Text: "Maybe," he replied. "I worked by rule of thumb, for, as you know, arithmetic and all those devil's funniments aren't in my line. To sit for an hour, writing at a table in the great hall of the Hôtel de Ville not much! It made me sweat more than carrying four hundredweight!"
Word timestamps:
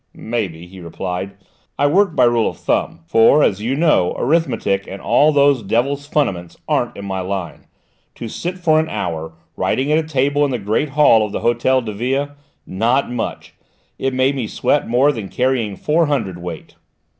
"Maybe," 0.15 0.65
he 0.65 0.79
replied. 0.79 1.37
"I 1.77 1.85
worked 1.85 2.15
by 2.15 2.23
rule 2.23 2.49
of 2.49 2.57
thumb, 2.57 3.01
for, 3.05 3.43
as 3.43 3.61
you 3.61 3.75
know, 3.75 4.15
arithmetic 4.17 4.87
and 4.87 4.99
all 4.99 5.31
those 5.31 5.61
devil's 5.61 6.07
funniments 6.07 6.57
aren't 6.67 6.97
in 6.97 7.05
my 7.05 7.19
line. 7.19 7.67
To 8.15 8.27
sit 8.27 8.57
for 8.57 8.79
an 8.79 8.89
hour, 8.89 9.35
writing 9.55 9.91
at 9.91 10.03
a 10.03 10.07
table 10.09 10.43
in 10.43 10.49
the 10.49 10.57
great 10.57 10.89
hall 10.89 11.23
of 11.23 11.33
the 11.33 11.41
Hôtel 11.41 11.85
de 11.85 11.93
Ville 11.93 12.29
not 12.65 13.11
much! 13.11 13.53
It 13.99 14.15
made 14.15 14.35
me 14.35 14.47
sweat 14.47 14.89
more 14.89 15.11
than 15.11 15.29
carrying 15.29 15.75
four 15.75 16.07
hundredweight!" 16.07 16.73